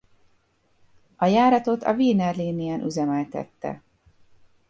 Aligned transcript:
A 1.15 1.25
járatot 1.25 1.83
a 1.83 1.93
Wiener 1.93 2.35
Linien 2.35 2.81
üzemeltette. 2.81 3.81